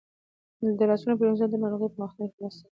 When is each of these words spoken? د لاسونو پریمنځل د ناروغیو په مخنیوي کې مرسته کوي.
د 0.77 0.79
لاسونو 0.89 1.17
پریمنځل 1.19 1.49
د 1.51 1.55
ناروغیو 1.63 1.93
په 1.93 1.97
مخنیوي 2.01 2.31
کې 2.33 2.39
مرسته 2.43 2.61
کوي. 2.63 2.69